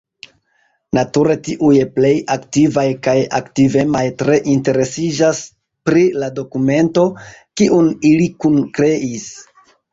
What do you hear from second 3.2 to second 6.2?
aktivemaj tre interesiĝas pri